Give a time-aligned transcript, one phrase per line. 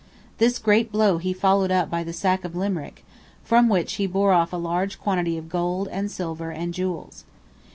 [0.39, 3.05] This great blow he followed up by the sack of Limerick,
[3.43, 7.23] from which "he bore off a large quantity of gold, and silver, and jewels."